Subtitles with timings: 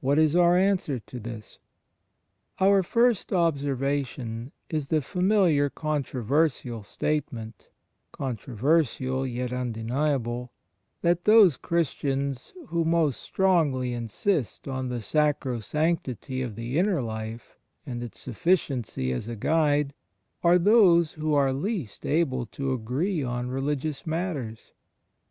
[0.00, 1.58] What is our answer to this?
[2.58, 7.68] Our first observation is the familiar controversial statement—
[8.12, 10.52] (controversial yet undeniable)—
[11.02, 17.58] that those Christians who most strongly insist on the sacrosanc tity of the inner life,
[17.84, 19.92] and its sufficiency as a guide,
[20.42, 24.72] are those who are least able to agree on religious matters.